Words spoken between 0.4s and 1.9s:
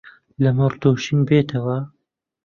لە مەڕ دۆشین بێتەوە